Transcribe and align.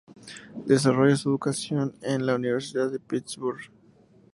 Desarrolla 0.65 1.15
su 1.15 1.29
educación 1.29 1.93
en 2.01 2.25
la 2.25 2.33
Universidad 2.33 2.91
de 2.91 2.97
Pittsburgh. 2.99 3.69